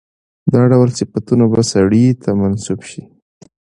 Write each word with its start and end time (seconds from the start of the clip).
دا 0.53 0.61
ټول 0.71 0.89
صفتونه 0.99 1.45
به 1.51 1.61
سړي 1.71 2.05
ته 2.23 2.29
منسوب 2.41 2.79
شي. 2.89 3.03